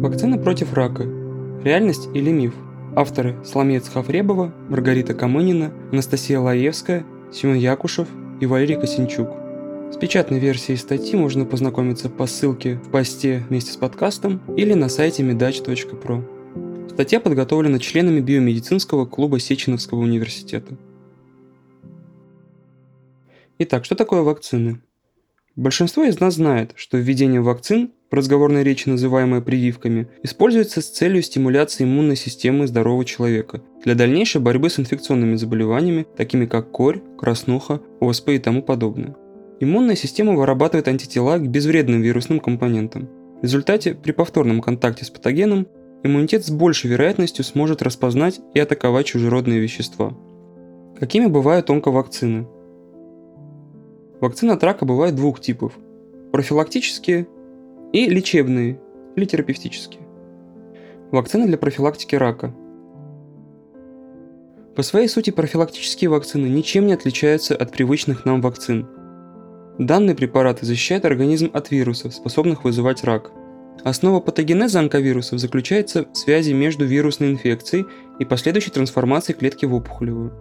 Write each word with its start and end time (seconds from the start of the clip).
Вакцина 0.00 0.38
против 0.38 0.72
рака. 0.72 1.02
Реальность 1.62 2.08
или 2.14 2.30
миф? 2.30 2.54
Авторы 2.96 3.36
Соломея 3.44 3.80
Цхавребова, 3.80 4.50
Маргарита 4.70 5.12
Камынина, 5.12 5.74
Анастасия 5.92 6.40
Лаевская, 6.40 7.04
Семен 7.30 7.56
Якушев 7.56 8.08
и 8.40 8.46
Валерий 8.46 8.80
Косинчук. 8.80 9.28
С 9.92 9.98
печатной 9.98 10.38
версией 10.38 10.78
статьи 10.78 11.18
можно 11.18 11.44
познакомиться 11.44 12.08
по 12.08 12.26
ссылке 12.26 12.76
в 12.76 12.90
посте 12.90 13.44
вместе 13.50 13.72
с 13.72 13.76
подкастом 13.76 14.40
или 14.56 14.72
на 14.72 14.88
сайте 14.88 15.22
medach.pro. 15.22 16.88
Статья 16.88 17.20
подготовлена 17.20 17.78
членами 17.78 18.20
биомедицинского 18.20 19.04
клуба 19.04 19.38
Сеченовского 19.38 19.98
университета. 19.98 20.78
Итак, 23.58 23.84
что 23.84 23.94
такое 23.96 24.22
вакцины? 24.22 24.80
Большинство 25.60 26.04
из 26.04 26.18
нас 26.20 26.36
знает, 26.36 26.72
что 26.74 26.96
введение 26.96 27.42
вакцин 27.42 27.90
в 28.10 28.14
разговорной 28.14 28.64
речи 28.64 28.88
называемое 28.88 29.42
прививками, 29.42 30.08
используется 30.22 30.80
с 30.80 30.88
целью 30.88 31.20
стимуляции 31.20 31.84
иммунной 31.84 32.16
системы 32.16 32.66
здорового 32.66 33.04
человека 33.04 33.60
для 33.84 33.94
дальнейшей 33.94 34.40
борьбы 34.40 34.70
с 34.70 34.80
инфекционными 34.80 35.36
заболеваниями, 35.36 36.06
такими 36.16 36.46
как 36.46 36.70
корь, 36.70 37.02
краснуха, 37.18 37.82
ОСП 38.00 38.30
и 38.30 38.38
тому 38.38 38.62
подобное. 38.62 39.14
Иммунная 39.60 39.96
система 39.96 40.32
вырабатывает 40.32 40.88
антитела 40.88 41.36
к 41.36 41.46
безвредным 41.46 42.00
вирусным 42.00 42.40
компонентам. 42.40 43.10
В 43.40 43.42
результате, 43.42 43.92
при 43.92 44.12
повторном 44.12 44.62
контакте 44.62 45.04
с 45.04 45.10
патогеном, 45.10 45.66
иммунитет 46.02 46.42
с 46.42 46.50
большей 46.50 46.88
вероятностью 46.88 47.44
сможет 47.44 47.82
распознать 47.82 48.40
и 48.54 48.60
атаковать 48.60 49.08
чужеродные 49.08 49.60
вещества. 49.60 50.16
Какими 50.98 51.26
бывают 51.26 51.68
онковакцины? 51.68 52.46
Вакцины 54.20 54.52
от 54.52 54.62
рака 54.62 54.84
бывают 54.84 55.16
двух 55.16 55.40
типов– 55.40 55.72
профилактические 56.32 57.26
и 57.92 58.08
лечебные 58.08 58.80
или 59.16 59.24
терапевтические. 59.24 60.02
Вакцины 61.10 61.46
для 61.46 61.58
профилактики 61.58 62.14
рака. 62.14 62.54
По 64.76 64.82
своей 64.82 65.08
сути 65.08 65.30
профилактические 65.30 66.10
вакцины 66.10 66.46
ничем 66.46 66.86
не 66.86 66.92
отличаются 66.92 67.56
от 67.56 67.72
привычных 67.72 68.24
нам 68.24 68.40
вакцин. 68.40 68.86
Данные 69.78 70.14
препараты 70.14 70.66
защищают 70.66 71.04
организм 71.04 71.50
от 71.52 71.70
вирусов, 71.70 72.14
способных 72.14 72.64
вызывать 72.64 73.02
рак. 73.02 73.32
Основа 73.82 74.20
патогенеза 74.20 74.78
онковирусов 74.78 75.40
заключается 75.40 76.04
в 76.12 76.16
связи 76.16 76.52
между 76.52 76.84
вирусной 76.84 77.30
инфекцией 77.32 77.86
и 78.18 78.26
последующей 78.26 78.70
трансформацией 78.70 79.38
клетки 79.38 79.64
в 79.64 79.74
опухолевую. 79.74 80.32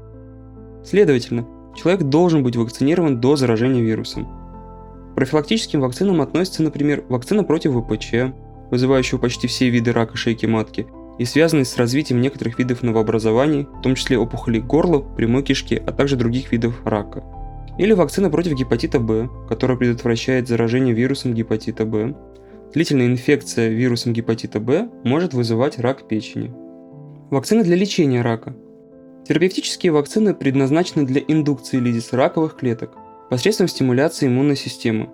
Следовательно, 0.83 1.47
человек 1.75 2.03
должен 2.03 2.43
быть 2.43 2.55
вакцинирован 2.55 3.19
до 3.19 3.35
заражения 3.35 3.81
вирусом 3.81 4.39
профилактическим 5.19 5.81
вакцинам 5.81 6.21
относятся, 6.21 6.63
например, 6.63 7.03
вакцина 7.09 7.43
против 7.43 7.73
ВПЧ, 7.73 8.33
вызывающего 8.71 9.17
почти 9.17 9.47
все 9.47 9.69
виды 9.69 9.91
рака 9.91 10.15
шейки 10.15 10.45
матки, 10.45 10.87
и 11.17 11.25
связанные 11.25 11.65
с 11.65 11.75
развитием 11.75 12.21
некоторых 12.21 12.57
видов 12.57 12.83
новообразований, 12.83 13.67
в 13.79 13.81
том 13.81 13.95
числе 13.95 14.17
опухолей 14.17 14.61
горла, 14.61 14.99
прямой 14.99 15.43
кишки, 15.43 15.75
а 15.85 15.91
также 15.91 16.15
других 16.15 16.53
видов 16.53 16.79
рака. 16.85 17.21
Или 17.77 17.91
вакцина 17.91 18.29
против 18.29 18.53
гепатита 18.53 19.01
Б, 19.01 19.27
которая 19.49 19.77
предотвращает 19.77 20.47
заражение 20.47 20.93
вирусом 20.93 21.33
гепатита 21.33 21.83
Б. 21.85 22.15
Длительная 22.73 23.07
инфекция 23.07 23.67
вирусом 23.67 24.13
гепатита 24.13 24.61
Б 24.61 24.89
может 25.03 25.33
вызывать 25.33 25.79
рак 25.79 26.07
печени. 26.07 26.53
Вакцины 27.29 27.65
для 27.65 27.75
лечения 27.75 28.21
рака. 28.21 28.55
Терапевтические 29.29 29.91
вакцины 29.91 30.33
предназначены 30.33 31.05
для 31.05 31.21
индукции 31.21 31.77
лизис 31.77 32.13
раковых 32.13 32.55
клеток– 32.55 32.97
посредством 33.29 33.67
стимуляции 33.67 34.25
иммунной 34.25 34.55
системы. 34.55 35.11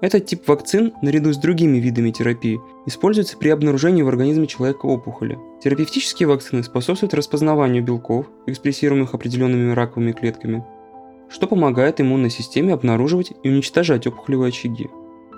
Этот 0.00 0.24
тип 0.24 0.48
вакцин, 0.48 0.94
наряду 1.02 1.34
с 1.34 1.36
другими 1.36 1.76
видами 1.76 2.10
терапии, 2.10 2.58
используется 2.86 3.36
при 3.36 3.50
обнаружении 3.50 4.00
в 4.00 4.08
организме 4.08 4.46
человека 4.46 4.86
опухоли. 4.86 5.38
Терапевтические 5.62 6.28
вакцины 6.28 6.62
способствуют 6.62 7.12
распознаванию 7.12 7.84
белков, 7.84 8.24
экспрессируемых 8.46 9.12
определенными 9.12 9.74
раковыми 9.74 10.12
клетками, 10.12 10.64
что 11.28 11.46
помогает 11.46 12.00
иммунной 12.00 12.30
системе 12.30 12.72
обнаруживать 12.72 13.34
и 13.42 13.50
уничтожать 13.50 14.06
опухолевые 14.06 14.48
очаги. 14.48 14.88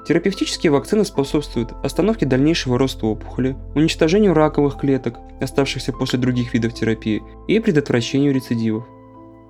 Терапевтические 0.06 0.72
вакцины 0.72 1.04
способствуют 1.04 1.72
остановке 1.82 2.26
дальнейшего 2.26 2.78
роста 2.78 3.06
опухоли, 3.06 3.56
уничтожению 3.74 4.34
раковых 4.34 4.78
клеток, 4.78 5.18
оставшихся 5.40 5.92
после 5.92 6.18
других 6.18 6.54
видов 6.54 6.74
терапии, 6.74 7.22
и 7.48 7.60
предотвращению 7.60 8.34
рецидивов. 8.34 8.86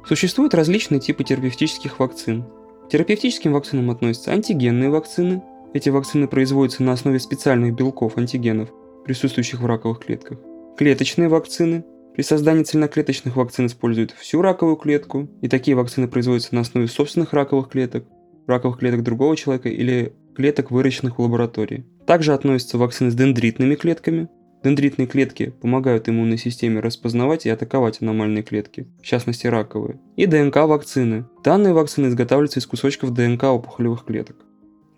Существуют 0.07 0.55
различные 0.55 1.01
типы 1.01 1.25
терапевтических 1.25 1.99
вакцин, 1.99 2.45
терапевтическим 2.91 3.53
вакцинам 3.53 3.91
относятся 3.91 4.33
антигенные 4.33 4.91
вакцины. 4.91 5.43
Эти 5.73 5.89
вакцины 5.89 6.27
производятся 6.27 6.83
на 6.83 6.93
основе 6.93 7.21
специальных 7.21 7.75
белков 7.75 8.19
антигенов, 8.19 8.71
присутствующих 9.05 9.61
в 9.61 9.67
раковых 9.67 10.01
клетках. 10.01 10.39
Клеточные 10.77 11.29
вакцины. 11.29 11.85
При 12.15 12.23
создании 12.23 12.65
цельноклеточных 12.65 13.37
вакцин 13.37 13.67
используют 13.67 14.11
всю 14.11 14.43
раковую 14.43 14.77
клетку, 14.77 15.29
и 15.41 15.49
такие 15.49 15.77
вакцины 15.77 16.09
производятся 16.09 16.55
на 16.57 16.63
основе 16.63 16.89
собственных 16.89 17.33
раковых 17.33 17.69
клеток, 17.69 18.05
раковых 18.49 18.79
клеток 18.81 19.05
другого 19.05 19.37
человека 19.37 19.69
или 19.69 20.13
клеток, 20.35 20.71
выращенных 20.71 21.19
в 21.19 21.23
лаборатории. 21.23 21.85
Также 22.07 22.35
относятся 22.35 22.79
вакцины 22.79 23.11
с 23.11 23.15
дендритными 23.15 23.75
клетками, 23.75 24.29
Дендритные 24.63 25.07
клетки 25.07 25.55
помогают 25.63 26.09
иммунной 26.09 26.37
системе 26.37 26.81
распознавать 26.81 27.47
и 27.47 27.49
атаковать 27.49 28.03
аномальные 28.03 28.43
клетки, 28.43 28.87
в 29.01 29.07
частности 29.07 29.47
раковые. 29.47 29.99
И 30.17 30.27
ДНК-вакцины. 30.27 31.25
Данные 31.43 31.73
вакцины 31.73 32.09
изготавливаются 32.09 32.61
из 32.61 32.67
кусочков 32.67 33.15
ДНК 33.15 33.45
опухолевых 33.45 34.05
клеток. 34.05 34.37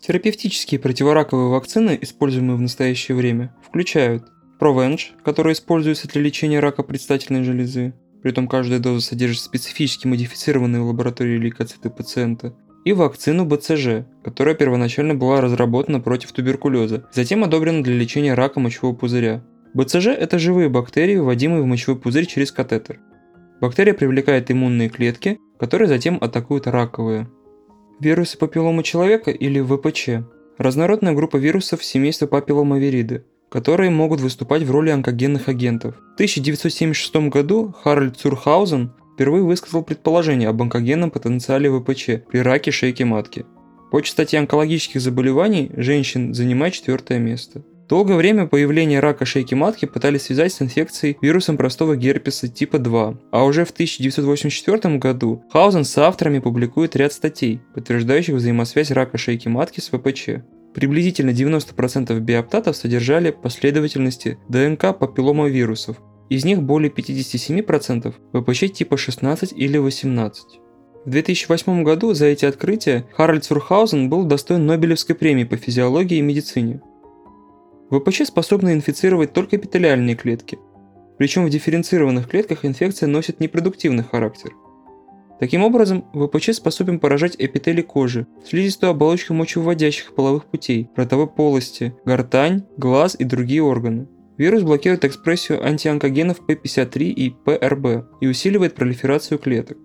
Терапевтические 0.01 0.81
противораковые 0.81 1.47
вакцины, 1.47 1.97
используемые 2.01 2.57
в 2.57 2.61
настоящее 2.61 3.15
время, 3.15 3.55
включают 3.65 4.25
Provenge, 4.59 5.11
который 5.23 5.53
используется 5.53 6.09
для 6.09 6.21
лечения 6.21 6.59
рака 6.59 6.83
предстательной 6.83 7.45
железы, 7.45 7.93
притом 8.21 8.49
каждая 8.49 8.79
доза 8.79 8.99
содержит 8.99 9.43
специфически 9.43 10.07
модифицированные 10.07 10.81
в 10.81 10.87
лаборатории 10.87 11.37
лейкоциты 11.37 11.89
пациента, 11.89 12.53
и 12.85 12.93
вакцину 12.93 13.45
БЦЖ, 13.45 14.05
которая 14.23 14.55
первоначально 14.55 15.15
была 15.15 15.41
разработана 15.41 15.99
против 15.99 16.31
туберкулеза, 16.31 17.05
затем 17.11 17.43
одобрена 17.43 17.83
для 17.83 17.95
лечения 17.95 18.33
рака 18.33 18.59
мочевого 18.59 18.95
пузыря. 18.95 19.43
БЦЖ– 19.73 20.07
это 20.07 20.37
живые 20.37 20.69
бактерии, 20.69 21.17
вводимые 21.17 21.63
в 21.63 21.65
мочевой 21.65 21.99
пузырь 21.99 22.25
через 22.25 22.51
катетер. 22.51 22.99
Бактерия 23.61 23.93
привлекает 23.93 24.51
иммунные 24.51 24.89
клетки, 24.89 25.39
которые 25.57 25.87
затем 25.87 26.17
атакуют 26.19 26.67
раковые. 26.67 27.29
Вирусы 27.99 28.37
папилломы 28.37 28.83
человека 28.83 29.31
или 29.31 29.61
ВПЧ– 29.61 30.25
разнородная 30.57 31.13
группа 31.13 31.37
вирусов 31.37 31.83
семейства 31.83 32.27
папилломавириды, 32.27 33.23
которые 33.49 33.89
могут 33.89 34.19
выступать 34.19 34.63
в 34.63 34.71
роли 34.71 34.89
онкогенных 34.89 35.47
агентов. 35.47 35.95
В 35.95 36.13
1976 36.15 37.29
году 37.29 37.73
Харальд 37.83 38.17
Цурхаузен 38.17 38.91
впервые 39.13 39.43
высказал 39.43 39.83
предположение 39.83 40.49
об 40.49 40.61
онкогенном 40.61 41.11
потенциале 41.11 41.71
ВПЧ 41.71 42.25
при 42.29 42.39
раке 42.39 42.71
шейки 42.71 43.03
матки. 43.03 43.45
По 43.91 44.01
частоте 44.01 44.39
онкологических 44.39 44.99
заболеваний 44.99 45.71
женщин 45.75 46.33
занимает 46.33 46.73
четвертое 46.73 47.19
место. 47.19 47.63
Долгое 47.87 48.15
время 48.15 48.47
появление 48.47 48.99
рака 48.99 49.25
шейки 49.25 49.53
матки 49.53 49.85
пытались 49.85 50.23
связать 50.23 50.51
с 50.53 50.61
инфекцией 50.61 51.17
вирусом 51.21 51.57
простого 51.57 51.95
герпеса 51.95 52.47
типа 52.47 52.79
2, 52.79 53.19
а 53.31 53.43
уже 53.43 53.65
в 53.65 53.71
1984 53.71 54.97
году 54.97 55.43
Хаузен 55.51 55.83
с 55.83 55.95
авторами 55.97 56.39
публикует 56.39 56.95
ряд 56.95 57.13
статей, 57.13 57.61
подтверждающих 57.75 58.35
взаимосвязь 58.35 58.89
рака 58.89 59.17
шейки 59.17 59.47
матки 59.47 59.79
с 59.79 59.89
ВПЧ. 59.89 60.41
Приблизительно 60.73 61.29
90% 61.29 62.19
биоптатов 62.19 62.75
содержали 62.75 63.29
последовательности 63.29 64.39
ДНК 64.49 64.97
папилломовирусов. 64.97 65.97
Из 66.33 66.45
них 66.45 66.63
более 66.63 66.89
57% 66.89 68.11
ВПЧ 68.33 68.73
типа 68.73 68.97
16 68.97 69.53
или 69.55 69.77
18. 69.77 70.43
В 71.05 71.09
2008 71.11 71.83
году 71.83 72.15
за 72.15 72.25
эти 72.25 72.45
открытия 72.45 73.05
Харальд 73.13 73.43
Сурхаузен 73.43 74.09
был 74.09 74.25
достоин 74.25 74.65
Нобелевской 74.65 75.15
премии 75.15 75.43
по 75.43 75.57
физиологии 75.57 76.17
и 76.17 76.21
медицине. 76.21 76.81
ВПЧ 77.91 78.23
способны 78.25 78.73
инфицировать 78.73 79.31
только 79.31 79.57
эпителиальные 79.57 80.15
клетки, 80.15 80.57
причем 81.19 81.45
в 81.45 81.51
дифференцированных 81.51 82.27
клетках 82.27 82.65
инфекция 82.65 83.05
носит 83.05 83.39
непродуктивный 83.39 84.03
характер. 84.03 84.53
Таким 85.39 85.63
образом, 85.63 86.03
ВПЧ 86.15 86.53
способен 86.53 86.97
поражать 86.99 87.35
эпители 87.37 87.83
кожи, 87.83 88.25
слизистую 88.43 88.89
оболочку 88.89 89.35
мочевыводящих 89.35 90.15
половых 90.15 90.45
путей, 90.45 90.89
ротовой 90.95 91.27
полости, 91.27 91.93
гортань, 92.05 92.63
глаз 92.75 93.15
и 93.19 93.23
другие 93.23 93.61
органы. 93.61 94.07
Вирус 94.37 94.63
блокирует 94.63 95.05
экспрессию 95.05 95.63
антионкогенов 95.63 96.41
P53 96.47 97.03
и 97.03 97.35
PRB 97.45 98.05
и 98.21 98.27
усиливает 98.27 98.73
пролиферацию 98.73 99.37
клеток. 99.37 99.77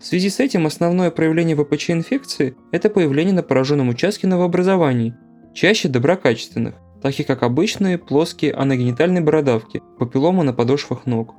В 0.00 0.06
связи 0.06 0.30
с 0.30 0.40
этим 0.40 0.66
основное 0.66 1.10
проявление 1.10 1.54
ВПЧ 1.54 1.90
инфекции– 1.90 2.56
это 2.72 2.88
появление 2.88 3.34
на 3.34 3.42
пораженном 3.42 3.90
участке 3.90 4.26
новообразований, 4.26 5.12
чаще 5.52 5.88
доброкачественных, 5.88 6.76
таких 7.02 7.26
как 7.26 7.42
обычные 7.42 7.98
плоские 7.98 8.54
аногенитальные 8.54 9.22
бородавки, 9.22 9.82
папилломы 9.98 10.44
на 10.44 10.54
подошвах 10.54 11.04
ног. 11.04 11.34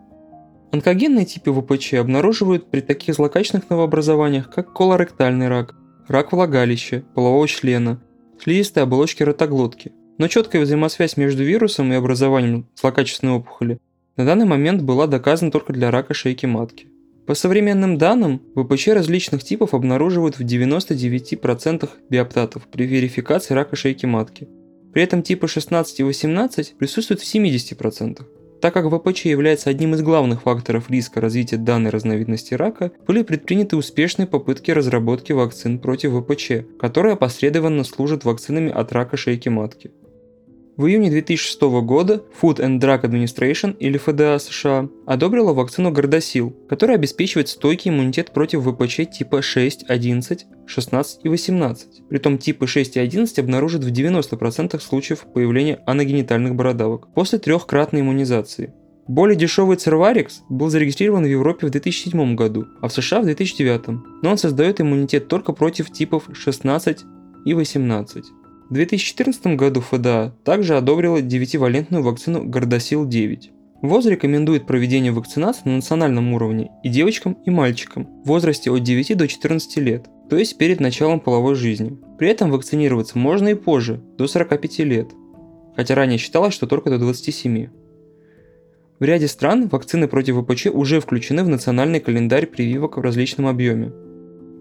Онкогенные 0.72 1.26
типы 1.26 1.52
ВПЧ 1.52 1.96
обнаруживают 1.96 2.70
при 2.70 2.82
таких 2.82 3.16
злокачественных 3.16 3.70
новообразованиях, 3.72 4.50
как 4.52 4.72
колоректальный 4.72 5.48
рак, 5.48 5.74
рак 6.08 6.32
влагалища, 6.32 7.04
полового 7.16 7.48
члена, 7.48 8.00
слизистой 8.40 8.84
оболочки 8.84 9.24
ротоглотки. 9.24 9.92
Но 10.22 10.28
четкая 10.28 10.62
взаимосвязь 10.62 11.18
между 11.18 11.44
вирусом 11.44 11.92
и 11.92 11.96
образованием 11.96 12.68
злокачественной 12.80 13.34
опухоли 13.34 13.80
на 14.18 14.24
данный 14.24 14.46
момент 14.46 14.84
была 14.84 15.08
доказана 15.08 15.50
только 15.50 15.74
для 15.74 15.90
рака 15.90 16.14
шейки 16.14 16.46
матки. 16.46 16.86
По 17.26 17.34
современным 17.34 17.98
данным, 17.98 18.40
ВПЧ 18.56 18.90
различных 18.90 19.44
типов 19.44 19.74
обнаруживают 19.74 20.38
в 20.38 20.42
99% 20.42 21.90
биоптатов 22.12 22.68
при 22.68 22.84
верификации 22.86 23.56
рака 23.56 23.76
шейки 23.76 24.06
матки. 24.06 24.48
При 24.94 25.02
этом 25.02 25.24
типы 25.24 25.48
16 25.48 26.02
и 26.02 26.04
18 26.04 26.78
присутствуют 26.78 27.22
в 27.22 27.36
70%. 27.36 28.22
Так 28.62 28.76
как 28.76 28.92
ВПЧ 28.92 29.26
является 29.26 29.72
одним 29.72 29.96
из 29.96 30.04
главных 30.04 30.44
факторов 30.44 30.92
риска 30.92 31.20
развития 31.20 31.58
данной 31.58 31.90
разновидности 31.90 32.54
рака, 32.54 32.92
были 33.08 33.24
предприняты 33.24 33.76
успешные 33.76 34.28
попытки 34.28 34.70
разработки 34.70 35.32
вакцин 35.32 35.80
против 35.80 36.12
ВПЧ, 36.12 36.78
которые 36.80 37.14
опосредованно 37.14 37.84
служат 37.84 38.24
вакцинами 38.24 38.72
от 38.72 38.92
рака 38.92 39.18
шейки 39.18 39.50
матки. 39.50 39.90
В 40.78 40.86
июне 40.86 41.10
2006 41.10 41.62
года 41.84 42.24
Food 42.42 42.60
and 42.60 42.80
Drug 42.80 43.02
Administration, 43.02 43.76
или 43.78 43.98
ФДА 43.98 44.40
США, 44.40 44.88
одобрила 45.06 45.52
вакцину 45.52 45.92
Гордосил, 45.92 46.56
которая 46.70 46.98
обеспечивает 46.98 47.50
стойкий 47.50 47.92
иммунитет 47.92 48.32
против 48.32 48.64
ВПЧ 48.64 49.02
типа 49.12 49.42
6, 49.42 49.86
11, 49.90 50.46
16 50.66 51.20
и 51.26 51.30
18. 51.30 52.08
Притом 52.10 52.38
типы 52.38 52.68
6 52.68 52.96
и 52.96 53.00
11 53.02 53.40
обнаружат 53.40 53.84
в 53.84 53.92
90% 53.92 54.80
случаев 54.80 55.26
появления 55.34 55.82
аногенитальных 55.86 56.56
бородавок 56.56 57.14
после 57.14 57.38
трехкратной 57.38 58.00
иммунизации. 58.00 58.74
Более 59.08 59.36
дешевый 59.36 59.76
Церварикс 59.76 60.44
был 60.48 60.70
зарегистрирован 60.70 61.24
в 61.24 61.28
Европе 61.28 61.68
в 61.68 61.72
2007 61.72 62.36
году, 62.36 62.68
а 62.82 62.88
в 62.88 62.94
США 62.94 63.20
в 63.20 63.26
2009, 63.26 63.88
но 64.24 64.32
он 64.32 64.38
создает 64.38 64.80
иммунитет 64.80 65.28
только 65.28 65.52
против 65.52 65.92
типов 65.92 66.30
16 66.32 67.00
и 67.46 67.54
18. 67.54 68.26
В 68.72 68.74
2014 68.74 69.58
году 69.58 69.82
ФДА 69.82 70.34
также 70.46 70.78
одобрила 70.78 71.18
9-валентную 71.18 72.04
вакцину 72.04 72.46
Гордосил-9. 72.46 73.50
ВОЗ 73.82 74.06
рекомендует 74.06 74.66
проведение 74.66 75.12
вакцинации 75.12 75.64
на 75.66 75.76
национальном 75.76 76.32
уровне 76.32 76.72
и 76.82 76.88
девочкам, 76.88 77.34
и 77.46 77.50
мальчикам 77.50 78.08
в 78.24 78.30
возрасте 78.30 78.72
от 78.72 78.82
9 78.82 79.18
до 79.18 79.28
14 79.28 79.76
лет, 79.80 80.06
то 80.30 80.38
есть 80.38 80.58
перед 80.58 80.80
началом 80.80 81.20
половой 81.20 81.56
жизни. 81.56 82.00
При 82.18 82.30
этом 82.30 82.50
вакцинироваться 82.50 83.18
можно 83.18 83.50
и 83.50 83.56
позже, 83.56 84.02
до 84.18 84.26
45 84.26 84.80
лет, 84.80 85.12
хотя 85.76 85.94
ранее 85.94 86.18
считалось, 86.18 86.54
что 86.54 86.66
только 86.66 86.90
до 86.92 86.98
27. 86.98 87.68
В 89.00 89.04
ряде 89.04 89.28
стран 89.28 89.68
вакцины 89.68 90.08
против 90.08 90.38
ВПЧ 90.38 90.68
уже 90.68 91.02
включены 91.02 91.44
в 91.44 91.50
национальный 91.50 92.00
календарь 92.00 92.46
прививок 92.46 92.96
в 92.96 93.02
различном 93.02 93.48
объеме. 93.48 93.92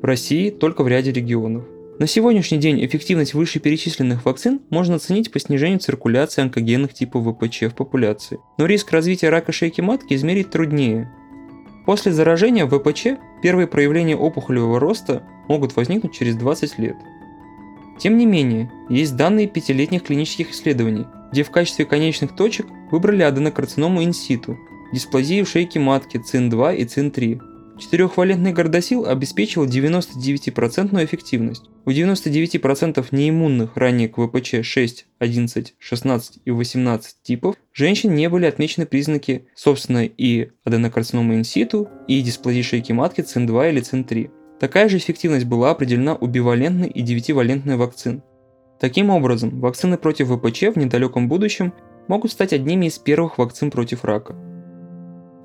В 0.03 0.05
России 0.05 0.51
только 0.51 0.83
в 0.83 0.89
ряде 0.89 1.12
регионов. 1.12 1.62
На 2.00 2.06
сегодняшний 2.06 2.56
день 2.56 2.82
эффективность 2.82 3.35
вышеперечисленных 3.35 4.25
вакцин 4.25 4.62
можно 4.70 4.94
оценить 4.94 5.31
по 5.31 5.38
снижению 5.38 5.81
циркуляции 5.81 6.41
онкогенных 6.41 6.94
типов 6.94 7.26
ВПЧ 7.26 7.64
в 7.64 7.75
популяции. 7.75 8.41
Но 8.56 8.64
риск 8.64 8.91
развития 8.91 9.29
рака 9.29 9.52
шейки 9.52 9.82
матки 9.82 10.14
измерить 10.14 10.49
труднее. 10.50 11.12
После 11.85 12.11
заражения 12.12 12.67
ВПЧ 12.67 13.20
первые 13.43 13.67
проявления 13.67 14.17
опухолевого 14.17 14.81
роста 14.81 15.25
могут 15.47 15.76
возникнуть 15.76 16.14
через 16.14 16.37
20 16.37 16.79
лет. 16.79 16.97
Тем 17.99 18.17
не 18.17 18.25
менее, 18.25 18.73
есть 18.88 19.14
данные 19.14 19.47
пятилетних 19.47 20.02
клинических 20.02 20.52
исследований, 20.52 21.05
где 21.32 21.43
в 21.43 21.50
качестве 21.50 21.85
конечных 21.85 22.35
точек 22.35 22.64
выбрали 22.91 23.25
аденокарциному 23.25 24.02
инситу, 24.02 24.58
дисплазию 24.91 25.44
шейки 25.44 25.76
матки 25.76 26.17
ЦИН-2 26.17 26.76
и 26.76 26.85
ЦИН-3, 26.87 27.41
Четырехвалентный 27.81 28.53
гордосил 28.53 29.06
обеспечивал 29.06 29.67
99% 29.67 31.03
эффективность. 31.03 31.65
У 31.87 31.91
99% 31.91 33.06
неиммунных 33.11 33.77
ранее 33.77 34.11
к 34.11 34.19
ВПЧ 34.19 34.62
6, 34.62 35.06
11, 35.19 35.75
16 35.79 36.41
и 36.44 36.50
18 36.50 37.23
типов 37.23 37.56
женщин 37.73 38.15
не 38.15 38.29
были 38.29 38.44
отмечены 38.44 38.85
признаки 38.85 39.47
собственной 39.55 40.12
и 40.15 40.50
аденокарциномы 40.65 41.37
инситу, 41.37 41.88
и 42.06 42.21
дисплазии 42.21 42.61
шейки 42.61 42.93
матки 42.93 43.23
ЦИН-2 43.23 43.71
или 43.71 43.81
ЦИН-3. 43.81 44.31
Такая 44.61 44.91
же 44.91 44.99
эффективность 44.99 45.47
была 45.47 45.71
определена 45.71 46.15
у 46.15 46.26
бивалентной 46.26 46.88
и 46.88 47.03
9-валентной 47.03 47.76
вакцин. 47.76 48.23
Таким 48.79 49.09
образом, 49.09 49.59
вакцины 49.59 49.97
против 49.97 50.29
ВПЧ 50.29 50.75
в 50.75 50.76
недалеком 50.76 51.29
будущем 51.29 51.73
могут 52.09 52.31
стать 52.31 52.53
одними 52.53 52.87
из 52.87 52.99
первых 52.99 53.38
вакцин 53.38 53.71
против 53.71 54.05
рака. 54.05 54.50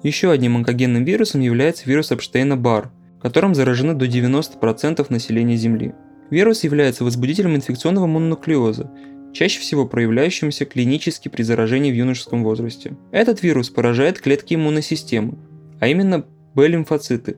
Еще 0.05 0.29
одним 0.29 0.55
онкогенным 0.55 1.03
вирусом 1.03 1.41
является 1.41 1.89
вирус 1.89 2.11
Эпштейна-Барр, 2.11 2.89
которым 3.19 3.55
заражены 3.55 3.95
до 3.95 4.05
90% 4.05 5.03
населения 5.09 5.55
Земли. 5.55 5.95
Вирус 6.29 6.63
является 6.63 7.03
возбудителем 7.03 7.55
инфекционного 7.55 8.05
мононуклеоза, 8.05 8.91
чаще 9.33 9.59
всего 9.59 9.87
проявляющимся 9.87 10.65
клинически 10.65 11.27
при 11.27 11.41
заражении 11.41 11.91
в 11.91 11.95
юношеском 11.95 12.43
возрасте. 12.43 12.95
Этот 13.11 13.41
вирус 13.41 13.71
поражает 13.71 14.21
клетки 14.21 14.53
иммунной 14.53 14.83
системы, 14.83 15.39
а 15.79 15.87
именно 15.87 16.23
Б-лимфоциты, 16.53 17.37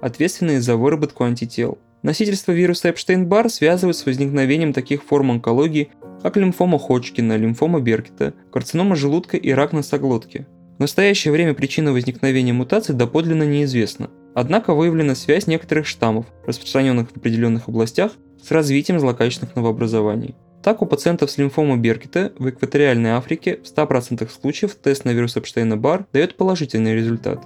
ответственные 0.00 0.60
за 0.60 0.76
выработку 0.76 1.24
антител. 1.24 1.78
Носительство 2.04 2.52
вируса 2.52 2.90
Эпштейн-Барр 2.90 3.48
связывают 3.48 3.96
с 3.96 4.06
возникновением 4.06 4.72
таких 4.72 5.02
форм 5.02 5.32
онкологии, 5.32 5.90
как 6.22 6.36
лимфома 6.36 6.78
Ходжкина, 6.78 7.36
лимфома 7.36 7.80
Беркета, 7.80 8.34
карцинома 8.52 8.94
желудка 8.94 9.36
и 9.36 9.50
рак 9.50 9.72
носоглотки. 9.72 10.46
В 10.76 10.80
настоящее 10.80 11.32
время 11.32 11.54
причина 11.54 11.92
возникновения 11.92 12.52
мутаций 12.52 12.94
доподлинно 12.94 13.44
неизвестна. 13.44 14.10
Однако 14.34 14.74
выявлена 14.74 15.14
связь 15.14 15.46
некоторых 15.46 15.86
штаммов, 15.86 16.26
распространенных 16.46 17.10
в 17.10 17.16
определенных 17.16 17.68
областях, 17.68 18.12
с 18.42 18.50
развитием 18.50 18.98
злокачественных 18.98 19.54
новообразований. 19.54 20.34
Так, 20.64 20.82
у 20.82 20.86
пациентов 20.86 21.30
с 21.30 21.38
лимфомой 21.38 21.78
Беркета 21.78 22.32
в 22.38 22.48
экваториальной 22.48 23.10
Африке 23.10 23.60
в 23.62 23.66
100% 23.66 24.28
случаев 24.28 24.74
тест 24.74 25.04
на 25.04 25.10
вирус 25.10 25.36
Эпштейна-Барр 25.36 26.06
дает 26.12 26.36
положительный 26.36 26.94
результат. 26.94 27.44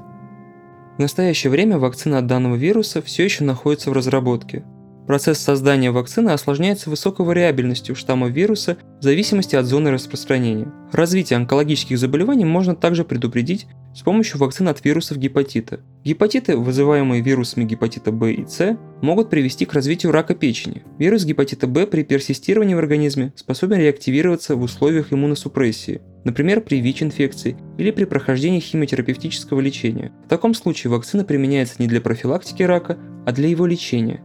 В 0.96 1.00
настоящее 1.00 1.50
время 1.50 1.78
вакцина 1.78 2.18
от 2.18 2.26
данного 2.26 2.56
вируса 2.56 3.02
все 3.02 3.24
еще 3.24 3.44
находится 3.44 3.90
в 3.90 3.92
разработке. 3.92 4.64
Процесс 5.08 5.38
создания 5.38 5.90
вакцины 5.90 6.32
осложняется 6.32 6.90
высокой 6.90 7.24
вариабельностью 7.24 7.94
штамма 7.94 8.28
вируса 8.28 8.76
в 9.00 9.02
зависимости 9.02 9.56
от 9.56 9.64
зоны 9.64 9.90
распространения. 9.90 10.70
Развитие 10.92 11.38
онкологических 11.38 11.98
заболеваний 11.98 12.44
можно 12.44 12.76
также 12.76 13.06
предупредить 13.06 13.66
с 13.96 14.02
помощью 14.02 14.38
вакцин 14.38 14.68
от 14.68 14.84
вирусов 14.84 15.16
гепатита. 15.16 15.80
Гепатиты, 16.04 16.58
вызываемые 16.58 17.22
вирусами 17.22 17.64
гепатита 17.64 18.12
Б 18.12 18.34
и 18.34 18.46
С, 18.46 18.76
могут 19.00 19.30
привести 19.30 19.64
к 19.64 19.72
развитию 19.72 20.12
рака 20.12 20.34
печени. 20.34 20.82
Вирус 20.98 21.24
гепатита 21.24 21.66
Б 21.66 21.86
при 21.86 22.02
персистировании 22.02 22.74
в 22.74 22.78
организме 22.78 23.32
способен 23.34 23.78
реактивироваться 23.78 24.56
в 24.56 24.62
условиях 24.62 25.10
иммуносупрессии, 25.10 26.02
например, 26.24 26.60
при 26.60 26.82
ВИЧ-инфекции 26.82 27.56
или 27.78 27.92
при 27.92 28.04
прохождении 28.04 28.60
химиотерапевтического 28.60 29.60
лечения. 29.60 30.12
В 30.26 30.28
таком 30.28 30.52
случае 30.52 30.90
вакцина 30.90 31.24
применяется 31.24 31.76
не 31.78 31.88
для 31.88 32.02
профилактики 32.02 32.62
рака, 32.62 32.98
а 33.24 33.32
для 33.32 33.48
его 33.48 33.64
лечения. 33.64 34.22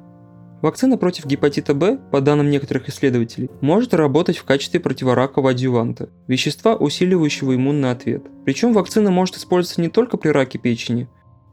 Вакцина 0.63 0.97
против 0.97 1.25
гепатита 1.25 1.73
Б, 1.73 1.99
по 2.09 2.21
данным 2.21 2.49
некоторых 2.49 2.87
исследователей, 2.87 3.49
может 3.59 3.93
работать 3.93 4.37
в 4.37 4.45
качестве 4.45 4.79
противоракового 4.79 5.51
адъюванта, 5.51 6.07
вещества, 6.29 6.77
усиливающего 6.77 7.53
иммунный 7.53 7.91
ответ. 7.91 8.23
Причем 8.45 8.71
вакцина 8.71 9.11
может 9.11 9.35
использоваться 9.35 9.81
не 9.81 9.89
только 9.89 10.15
при 10.15 10.29
раке 10.29 10.57
печени, 10.57 11.09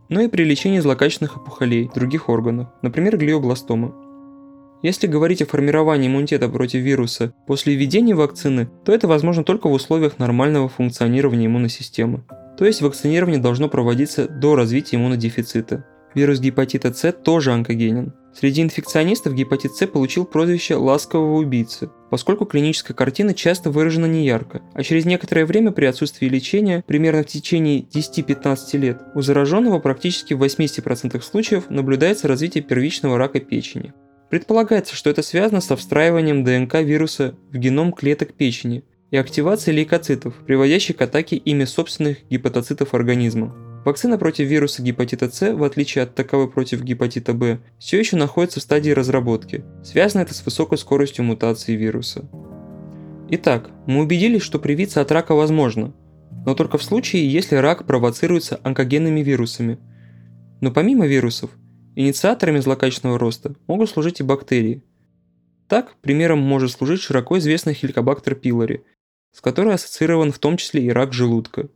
но 0.09 0.21
и 0.21 0.29
при 0.29 0.45
лечении 0.45 0.79
злокачественных 0.79 1.38
опухолей 1.38 1.90
других 1.93 2.29
органов, 2.29 2.69
например, 2.83 3.17
глиобластомы. 3.17 3.93
Если 4.85 5.09
говорить 5.09 5.43
о 5.43 5.47
формировании 5.47 6.07
иммунитета 6.07 6.49
против 6.49 6.79
вируса 6.79 7.35
после 7.49 7.75
введения 7.75 8.14
вакцины, 8.14 8.71
то 8.85 8.93
это 8.93 9.09
возможно 9.09 9.43
только 9.43 9.69
в 9.69 9.73
условиях 9.73 10.21
нормального 10.21 10.69
функционирования 10.69 11.47
иммунной 11.47 11.69
системы. 11.69 12.23
То 12.57 12.64
есть 12.64 12.81
вакцинирование 12.81 13.40
должно 13.40 13.69
проводиться 13.69 14.29
до 14.29 14.55
развития 14.55 14.99
иммунодефицита. 14.99 15.85
Вирус 16.14 16.40
гепатита 16.40 16.93
С 16.93 17.12
тоже 17.12 17.52
онкогенен. 17.52 18.12
Среди 18.35 18.62
инфекционистов 18.62 19.35
гепатит 19.35 19.75
С 19.75 19.87
получил 19.87 20.25
прозвище 20.25 20.76
«ласкового 20.76 21.38
убийцы», 21.38 21.90
поскольку 22.11 22.47
клиническая 22.47 22.97
картина 22.97 23.35
часто 23.35 23.71
выражена 23.71 24.07
неярко, 24.07 24.62
а 24.75 24.83
через 24.83 25.05
некоторое 25.05 25.47
время 25.47 25.73
при 25.73 25.85
отсутствии 25.85 26.26
лечения, 26.26 26.85
примерно 26.87 27.23
в 27.23 27.26
течение 27.26 27.83
10-15 27.83 28.79
лет, 28.79 29.02
у 29.14 29.21
зараженного 29.21 29.79
практически 29.79 30.35
в 30.35 30.43
80% 30.43 31.21
случаев 31.23 31.71
наблюдается 31.71 32.29
развитие 32.29 32.62
первичного 32.62 33.19
рака 33.19 33.40
печени. 33.40 33.93
Предполагается, 34.31 34.95
что 34.95 35.11
это 35.11 35.23
связано 35.23 35.61
со 35.61 35.76
встраиванием 35.76 36.45
ДНК 36.45 36.76
вируса 36.76 37.35
в 37.50 37.57
геном 37.57 37.93
клеток 37.93 38.33
печени 38.35 38.85
и 39.11 39.17
активацией 39.17 39.76
лейкоцитов, 39.76 40.35
приводящей 40.47 40.95
к 40.95 41.02
атаке 41.02 41.37
ими 41.37 41.64
собственных 41.64 42.19
гепатоцитов 42.31 42.95
организма. 42.95 43.69
Вакцина 43.84 44.18
против 44.18 44.46
вируса 44.46 44.82
гепатита 44.82 45.30
С, 45.30 45.54
в 45.54 45.64
отличие 45.64 46.04
от 46.04 46.14
таковой 46.14 46.50
против 46.50 46.82
гепатита 46.82 47.32
Б, 47.32 47.60
все 47.78 47.99
еще 47.99 48.16
находится 48.16 48.60
в 48.60 48.62
стадии 48.62 48.90
разработки. 48.90 49.64
Связано 49.82 50.22
это 50.22 50.34
с 50.34 50.44
высокой 50.44 50.76
скоростью 50.76 51.25
мутации 51.25 51.76
вируса. 51.76 52.28
Итак, 53.30 53.70
мы 53.87 54.02
убедились, 54.02 54.42
что 54.42 54.58
привиться 54.58 55.00
от 55.00 55.10
рака 55.12 55.34
возможно, 55.34 55.94
но 56.44 56.54
только 56.54 56.76
в 56.76 56.82
случае, 56.82 57.30
если 57.32 57.56
рак 57.56 57.87
провоцируется 57.87 58.60
онкогенными 58.62 59.20
вирусами. 59.20 59.78
Но 60.60 60.70
помимо 60.70 61.06
вирусов, 61.06 61.50
инициаторами 61.96 62.58
злокачественного 62.58 63.18
роста 63.18 63.54
могут 63.66 63.88
служить 63.88 64.20
и 64.20 64.25
бактерии. 64.25 64.82
Так, 65.68 65.94
примером 66.02 66.40
может 66.40 66.72
служить 66.72 67.00
широко 67.00 67.38
известный 67.38 67.72
хеликобактер 67.72 68.34
пилори, 68.34 68.84
с 69.32 69.40
которой 69.40 69.75
ассоциирован 69.75 70.32
в 70.32 70.38
том 70.38 70.56
числе 70.56 70.82
и 70.82 70.90
рак 70.90 71.12
желудка. 71.12 71.68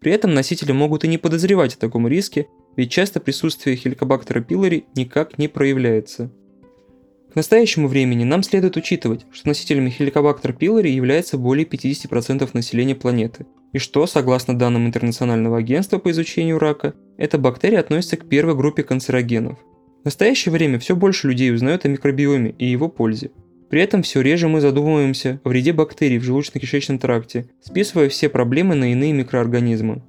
При 0.00 0.12
этом 0.12 0.34
носители 0.34 0.72
могут 0.72 1.04
и 1.04 1.08
не 1.08 1.18
подозревать 1.18 1.74
о 1.74 1.78
таком 1.78 2.06
риске, 2.06 2.46
ведь 2.76 2.92
часто 2.92 3.20
присутствие 3.20 3.76
хеликобактера 3.76 4.40
пилори 4.40 4.84
никак 4.94 5.38
не 5.38 5.48
проявляется. 5.48 6.30
К 7.32 7.36
настоящему 7.36 7.88
времени 7.88 8.24
нам 8.24 8.42
следует 8.42 8.76
учитывать, 8.76 9.26
что 9.32 9.48
носителями 9.48 9.90
хеликобактер 9.90 10.52
пилори 10.52 10.90
является 10.90 11.36
более 11.36 11.66
50% 11.66 12.48
населения 12.52 12.94
планеты, 12.94 13.46
и 13.72 13.78
что, 13.78 14.06
согласно 14.06 14.58
данным 14.58 14.86
Интернационального 14.86 15.58
агентства 15.58 15.98
по 15.98 16.10
изучению 16.10 16.58
рака, 16.58 16.94
эта 17.18 17.36
бактерия 17.36 17.80
относится 17.80 18.16
к 18.16 18.28
первой 18.28 18.54
группе 18.54 18.82
канцерогенов. 18.82 19.58
В 20.02 20.04
настоящее 20.04 20.52
время 20.52 20.78
все 20.78 20.96
больше 20.96 21.28
людей 21.28 21.52
узнают 21.52 21.84
о 21.84 21.88
микробиоме 21.88 22.54
и 22.58 22.64
его 22.64 22.88
пользе. 22.88 23.30
При 23.70 23.82
этом 23.82 24.02
все 24.02 24.22
реже 24.22 24.48
мы 24.48 24.60
задумываемся 24.60 25.40
о 25.44 25.50
вреде 25.50 25.72
бактерий 25.72 26.18
в 26.18 26.22
желудочно-кишечном 26.22 26.98
тракте, 26.98 27.48
списывая 27.60 28.08
все 28.08 28.28
проблемы 28.28 28.74
на 28.74 28.92
иные 28.92 29.12
микроорганизмы. 29.12 30.02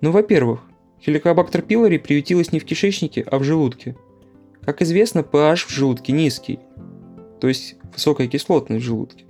Ну, 0.00 0.10
во-первых, 0.10 0.60
хеликобактер 1.00 1.62
пилори 1.62 1.98
приютилась 1.98 2.52
не 2.52 2.58
в 2.58 2.64
кишечнике, 2.64 3.24
а 3.30 3.38
в 3.38 3.44
желудке. 3.44 3.96
Как 4.62 4.82
известно, 4.82 5.20
pH 5.20 5.66
в 5.66 5.70
желудке 5.70 6.12
низкий, 6.12 6.58
то 7.40 7.48
есть 7.48 7.76
высокая 7.92 8.26
кислотность 8.26 8.82
в 8.82 8.86
желудке. 8.86 9.26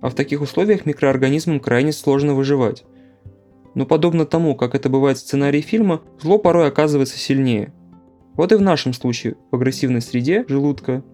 А 0.00 0.08
в 0.08 0.14
таких 0.14 0.40
условиях 0.40 0.86
микроорганизмам 0.86 1.60
крайне 1.60 1.92
сложно 1.92 2.34
выживать. 2.34 2.84
Но 3.74 3.84
подобно 3.84 4.24
тому, 4.24 4.56
как 4.56 4.74
это 4.74 4.88
бывает 4.88 5.18
в 5.18 5.20
сценарии 5.20 5.60
фильма, 5.60 6.00
зло 6.20 6.38
порой 6.38 6.68
оказывается 6.68 7.18
сильнее. 7.18 7.72
Вот 8.34 8.52
и 8.52 8.56
в 8.56 8.62
нашем 8.62 8.94
случае 8.94 9.36
в 9.50 9.56
агрессивной 9.56 10.00
среде 10.00 10.44
желудка 10.48 11.04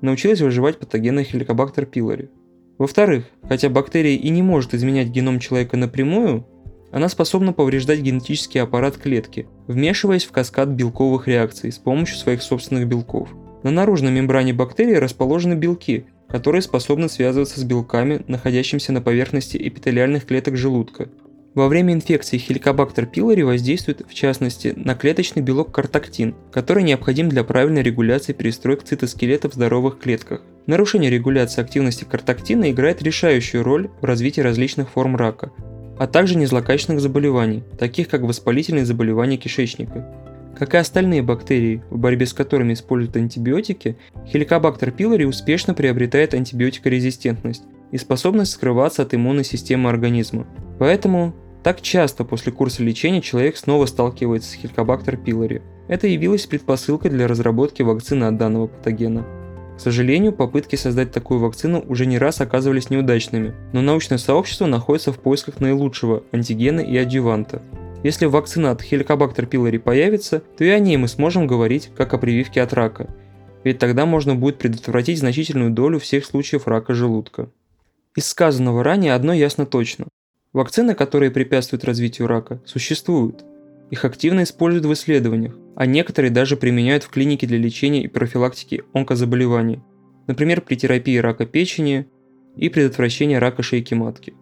научилась 0.00 0.40
выживать 0.40 0.78
патогенный 0.78 1.24
хеликобактер 1.24 1.86
пилори. 1.86 2.30
Во-вторых, 2.78 3.26
хотя 3.46 3.68
бактерия 3.68 4.16
и 4.16 4.28
не 4.30 4.42
может 4.42 4.74
изменять 4.74 5.08
геном 5.08 5.38
человека 5.38 5.76
напрямую, 5.76 6.46
она 6.92 7.08
способна 7.08 7.52
повреждать 7.52 8.00
генетический 8.00 8.60
аппарат 8.60 8.96
клетки, 8.96 9.46
вмешиваясь 9.66 10.24
в 10.24 10.32
каскад 10.32 10.70
белковых 10.70 11.28
реакций 11.28 11.70
с 11.70 11.78
помощью 11.78 12.16
своих 12.16 12.42
собственных 12.42 12.88
белков. 12.88 13.28
На 13.62 13.70
наружной 13.70 14.10
мембране 14.10 14.54
бактерии 14.54 14.94
расположены 14.94 15.54
белки, 15.54 16.06
которые 16.28 16.62
способны 16.62 17.08
связываться 17.08 17.60
с 17.60 17.64
белками, 17.64 18.22
находящимися 18.26 18.92
на 18.92 19.02
поверхности 19.02 19.56
эпителиальных 19.56 20.26
клеток 20.26 20.56
желудка, 20.56 21.08
во 21.54 21.66
время 21.66 21.94
инфекции 21.94 22.38
хеликобактер 22.38 23.06
пилори 23.06 23.42
воздействует, 23.42 24.02
в 24.08 24.14
частности, 24.14 24.72
на 24.76 24.94
клеточный 24.94 25.42
белок 25.42 25.72
картактин, 25.72 26.36
который 26.52 26.84
необходим 26.84 27.28
для 27.28 27.42
правильной 27.42 27.82
регуляции 27.82 28.32
перестроек 28.32 28.84
цитоскелета 28.84 29.50
в 29.50 29.54
здоровых 29.54 29.98
клетках. 29.98 30.42
Нарушение 30.66 31.10
регуляции 31.10 31.60
активности 31.60 32.04
картактина 32.04 32.70
играет 32.70 33.02
решающую 33.02 33.64
роль 33.64 33.90
в 34.00 34.04
развитии 34.04 34.40
различных 34.40 34.90
форм 34.90 35.16
рака, 35.16 35.50
а 35.98 36.06
также 36.06 36.36
незлокачественных 36.36 37.00
заболеваний, 37.00 37.64
таких 37.78 38.08
как 38.08 38.22
воспалительные 38.22 38.84
заболевания 38.84 39.36
кишечника. 39.36 40.06
Как 40.56 40.74
и 40.74 40.78
остальные 40.78 41.22
бактерии, 41.22 41.82
в 41.90 41.98
борьбе 41.98 42.26
с 42.26 42.32
которыми 42.32 42.74
используют 42.74 43.16
антибиотики, 43.16 43.96
хеликобактер 44.28 44.92
пилори 44.92 45.24
успешно 45.24 45.74
приобретает 45.74 46.34
антибиотикорезистентность 46.34 47.64
и 47.90 47.98
способность 47.98 48.52
скрываться 48.52 49.02
от 49.02 49.14
иммунной 49.14 49.44
системы 49.44 49.90
организма. 49.90 50.46
Поэтому 50.78 51.34
так 51.62 51.82
часто 51.82 52.24
после 52.24 52.52
курса 52.52 52.82
лечения 52.82 53.20
человек 53.20 53.56
снова 53.56 53.86
сталкивается 53.86 54.50
с 54.50 54.54
хеликобактер 54.54 55.16
пилори. 55.16 55.62
Это 55.88 56.06
явилось 56.06 56.46
предпосылкой 56.46 57.10
для 57.10 57.26
разработки 57.26 57.82
вакцины 57.82 58.24
от 58.24 58.36
данного 58.36 58.68
патогена. 58.68 59.26
К 59.76 59.80
сожалению, 59.80 60.32
попытки 60.32 60.76
создать 60.76 61.10
такую 61.10 61.40
вакцину 61.40 61.84
уже 61.88 62.06
не 62.06 62.18
раз 62.18 62.40
оказывались 62.40 62.90
неудачными, 62.90 63.54
но 63.72 63.80
научное 63.80 64.18
сообщество 64.18 64.66
находится 64.66 65.12
в 65.12 65.18
поисках 65.18 65.58
наилучшего 65.60 66.22
антигена 66.32 66.80
и 66.80 66.96
адъюванта. 66.96 67.62
Если 68.02 68.26
вакцина 68.26 68.70
от 68.70 68.82
хеликобактер 68.82 69.46
пилори 69.46 69.78
появится, 69.78 70.42
то 70.56 70.64
и 70.64 70.68
о 70.68 70.78
ней 70.78 70.96
мы 70.96 71.08
сможем 71.08 71.46
говорить 71.46 71.90
как 71.96 72.14
о 72.14 72.18
прививке 72.18 72.62
от 72.62 72.72
рака, 72.72 73.08
ведь 73.64 73.78
тогда 73.78 74.06
можно 74.06 74.34
будет 74.34 74.58
предотвратить 74.58 75.18
значительную 75.18 75.70
долю 75.70 75.98
всех 75.98 76.24
случаев 76.24 76.66
рака 76.66 76.94
желудка. 76.94 77.50
Из 78.16 78.26
сказанного 78.26 78.82
ранее 78.82 79.14
одно 79.14 79.32
ясно 79.32 79.66
точно. 79.66 80.06
Вакцины, 80.52 80.96
которые 80.96 81.30
препятствуют 81.30 81.84
развитию 81.84 82.26
рака, 82.26 82.60
существуют. 82.64 83.44
Их 83.90 84.04
активно 84.04 84.42
используют 84.42 84.84
в 84.84 84.92
исследованиях, 84.92 85.56
а 85.76 85.86
некоторые 85.86 86.32
даже 86.32 86.56
применяют 86.56 87.04
в 87.04 87.08
клинике 87.08 87.46
для 87.46 87.56
лечения 87.58 88.02
и 88.02 88.08
профилактики 88.08 88.82
онкозаболеваний, 88.92 89.80
например, 90.26 90.60
при 90.60 90.74
терапии 90.74 91.18
рака 91.18 91.46
печени 91.46 92.08
и 92.56 92.68
предотвращении 92.68 93.36
рака 93.36 93.62
шейки 93.62 93.94
матки. 93.94 94.34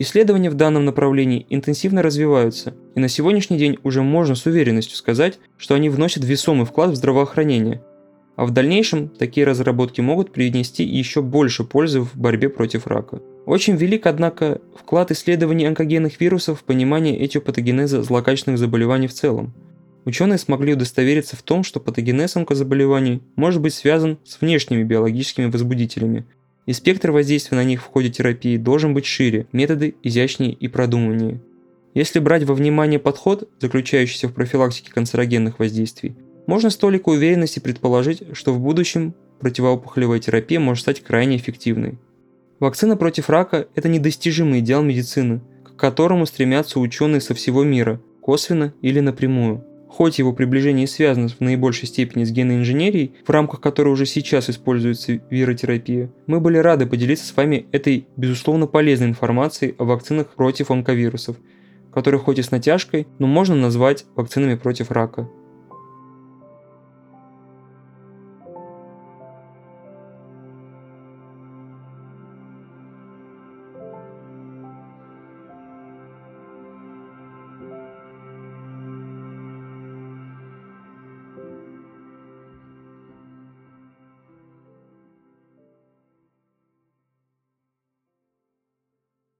Исследования 0.00 0.50
в 0.50 0.54
данном 0.54 0.84
направлении 0.84 1.46
интенсивно 1.48 2.02
развиваются, 2.02 2.74
и 2.96 3.00
на 3.00 3.08
сегодняшний 3.08 3.56
день 3.56 3.78
уже 3.84 4.02
можно 4.02 4.34
с 4.34 4.46
уверенностью 4.46 4.96
сказать, 4.96 5.38
что 5.58 5.76
они 5.76 5.90
вносят 5.90 6.24
весомый 6.24 6.66
вклад 6.66 6.90
в 6.90 6.96
здравоохранение, 6.96 7.84
а 8.34 8.46
в 8.46 8.50
дальнейшем 8.50 9.08
такие 9.08 9.46
разработки 9.46 10.00
могут 10.00 10.32
принести 10.32 10.82
еще 10.82 11.22
больше 11.22 11.62
пользы 11.62 12.00
в 12.00 12.16
борьбе 12.16 12.48
против 12.48 12.88
рака. 12.88 13.22
Очень 13.44 13.76
велик, 13.76 14.06
однако, 14.06 14.60
вклад 14.76 15.10
исследований 15.10 15.66
онкогенных 15.66 16.20
вирусов 16.20 16.60
в 16.60 16.64
понимание 16.64 17.18
этиопатогенеза 17.18 18.02
злокачественных 18.02 18.58
заболеваний 18.58 19.08
в 19.08 19.14
целом. 19.14 19.52
Ученые 20.04 20.38
смогли 20.38 20.74
удостовериться 20.74 21.36
в 21.36 21.42
том, 21.42 21.64
что 21.64 21.80
патогенез 21.80 22.36
онкозаболеваний 22.36 23.22
может 23.36 23.60
быть 23.60 23.74
связан 23.74 24.18
с 24.24 24.40
внешними 24.40 24.82
биологическими 24.82 25.46
возбудителями, 25.46 26.24
и 26.66 26.72
спектр 26.72 27.10
воздействия 27.10 27.56
на 27.56 27.64
них 27.64 27.82
в 27.82 27.86
ходе 27.86 28.10
терапии 28.10 28.56
должен 28.56 28.94
быть 28.94 29.06
шире, 29.06 29.46
методы 29.52 29.96
изящнее 30.02 30.52
и 30.52 30.68
продуманнее. 30.68 31.40
Если 31.94 32.20
брать 32.20 32.44
во 32.44 32.54
внимание 32.54 32.98
подход, 32.98 33.48
заключающийся 33.60 34.28
в 34.28 34.32
профилактике 34.32 34.92
канцерогенных 34.92 35.58
воздействий, 35.58 36.16
можно 36.46 36.70
с 36.70 36.76
толикой 36.76 37.16
уверенности 37.16 37.58
предположить, 37.58 38.22
что 38.32 38.52
в 38.52 38.60
будущем 38.60 39.14
противоопухолевая 39.40 40.20
терапия 40.20 40.58
может 40.58 40.82
стать 40.82 41.02
крайне 41.02 41.36
эффективной. 41.36 41.98
Вакцина 42.62 42.96
против 42.96 43.28
рака– 43.28 43.66
это 43.74 43.88
недостижимый 43.88 44.60
идеал 44.60 44.84
медицины, 44.84 45.40
к 45.64 45.74
которому 45.74 46.26
стремятся 46.26 46.78
ученые 46.78 47.20
со 47.20 47.34
всего 47.34 47.64
мира, 47.64 48.00
косвенно 48.20 48.72
или 48.82 49.00
напрямую. 49.00 49.64
Хоть 49.88 50.20
его 50.20 50.32
приближение 50.32 50.86
связано 50.86 51.26
в 51.26 51.40
наибольшей 51.40 51.88
степени 51.88 52.22
с 52.22 52.30
генной 52.30 52.58
инженерией, 52.58 53.14
в 53.26 53.30
рамках 53.30 53.60
которой 53.60 53.88
уже 53.88 54.06
сейчас 54.06 54.48
используется 54.48 55.20
виротерапия, 55.28 56.12
мы 56.28 56.38
были 56.38 56.58
рады 56.58 56.86
поделиться 56.86 57.26
с 57.26 57.36
вами 57.36 57.66
этой, 57.72 58.06
безусловно, 58.16 58.68
полезной 58.68 59.08
информацией 59.08 59.74
о 59.78 59.84
вакцинах 59.84 60.28
против 60.28 60.70
онковирусов, 60.70 61.38
которые 61.92 62.20
хоть 62.20 62.38
и 62.38 62.42
с 62.42 62.52
натяжкой, 62.52 63.08
но 63.18 63.26
можно 63.26 63.56
назвать 63.56 64.04
вакцинами 64.14 64.54
против 64.54 64.92
рака. 64.92 65.28